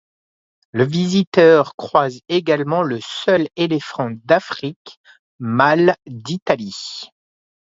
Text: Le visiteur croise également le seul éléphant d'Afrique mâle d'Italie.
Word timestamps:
Le 0.71 0.83
visiteur 0.83 1.75
croise 1.75 2.21
également 2.27 2.81
le 2.81 2.99
seul 3.01 3.47
éléphant 3.55 4.09
d'Afrique 4.25 4.99
mâle 5.37 5.95
d'Italie. 6.07 7.11